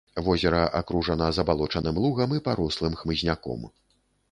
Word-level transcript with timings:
Возера 0.27 0.61
акружана 0.79 1.27
забалочаным 1.39 2.01
лугам 2.07 2.35
і 2.39 2.43
парослым 2.49 2.99
хмызняком. 3.05 3.71